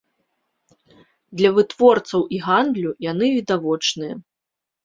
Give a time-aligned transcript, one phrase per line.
[1.41, 4.13] Для вытворцаў і гандлю яны відавочныя.